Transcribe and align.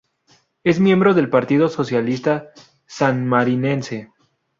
Es 0.63 0.79
miembro 0.79 1.13
del 1.13 1.29
Partido 1.29 1.69
Socialista 1.69 2.49
Sanmarinense. 2.87 4.09